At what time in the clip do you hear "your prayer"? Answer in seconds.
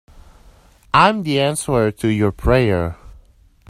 2.07-2.97